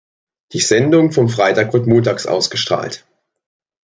[0.53, 3.05] Die Sendung vom Freitag wird montags ausgestrahlt.